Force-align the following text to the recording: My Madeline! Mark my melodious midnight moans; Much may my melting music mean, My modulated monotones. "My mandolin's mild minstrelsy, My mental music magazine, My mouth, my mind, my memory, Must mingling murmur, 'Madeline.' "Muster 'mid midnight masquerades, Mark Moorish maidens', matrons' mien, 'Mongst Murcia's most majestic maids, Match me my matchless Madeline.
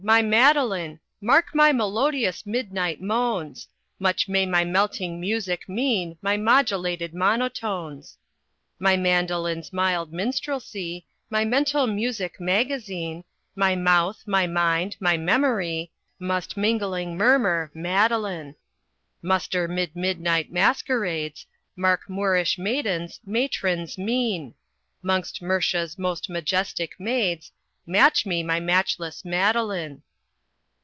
My 0.03 0.23
Madeline! 0.23 0.99
Mark 1.21 1.53
my 1.53 1.71
melodious 1.71 2.43
midnight 2.47 3.03
moans; 3.03 3.67
Much 3.99 4.27
may 4.27 4.47
my 4.47 4.65
melting 4.65 5.19
music 5.21 5.69
mean, 5.69 6.17
My 6.23 6.37
modulated 6.37 7.13
monotones. 7.13 8.17
"My 8.79 8.97
mandolin's 8.97 9.71
mild 9.71 10.11
minstrelsy, 10.11 11.05
My 11.29 11.45
mental 11.45 11.85
music 11.85 12.39
magazine, 12.41 13.25
My 13.55 13.75
mouth, 13.75 14.23
my 14.25 14.47
mind, 14.47 14.97
my 14.99 15.17
memory, 15.17 15.91
Must 16.17 16.57
mingling 16.57 17.15
murmur, 17.15 17.69
'Madeline.' 17.75 18.55
"Muster 19.21 19.67
'mid 19.67 19.95
midnight 19.95 20.51
masquerades, 20.51 21.45
Mark 21.75 22.09
Moorish 22.09 22.57
maidens', 22.57 23.19
matrons' 23.23 23.99
mien, 23.99 24.55
'Mongst 25.03 25.43
Murcia's 25.43 25.99
most 25.99 26.27
majestic 26.27 26.99
maids, 26.99 27.51
Match 27.87 28.27
me 28.27 28.43
my 28.43 28.59
matchless 28.59 29.25
Madeline. 29.25 30.03